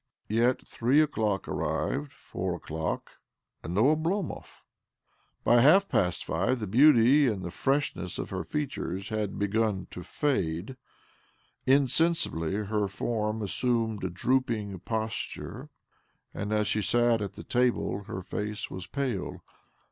Yet 0.29 0.67
three 0.67 0.99
o'clock 0.99 1.47
arrived— 1.47 2.11
four 2.31 2.55
o'clock— 2.55 3.19
and 3.63 3.75
no 3.75 3.95
Oblo 3.95 4.23
mov. 4.23 4.63
By 5.43 5.61
half 5.61 5.87
pa, 5.87 6.09
st 6.09 6.25
five 6.25 6.59
the 6.59 6.65
beauty 6.65 7.27
and 7.27 7.43
the 7.43 7.51
freshness 7.51 8.17
of 8.17 8.31
her 8.31 8.43
features 8.43 9.09
had 9.09 9.37
begun 9.37 9.85
to 9.91 10.01
fade. 10.01 10.75
Insensibly 11.67 12.53
her 12.65 12.87
form 12.87 13.43
assumed 13.43 14.03
a 14.03 14.09
drooping 14.09 14.79
posture, 14.79 15.69
and 16.33 16.51
as 16.51 16.65
she 16.65 16.81
sat 16.81 17.21
at 17.21 17.33
the 17.33 17.43
table 17.43 18.05
her 18.05 18.23
face 18.23 18.71
was 18.71 18.87
pale. 18.87 19.43